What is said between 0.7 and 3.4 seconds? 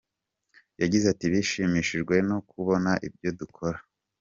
Yagize ati “Bashimishijwe no kubona ibyo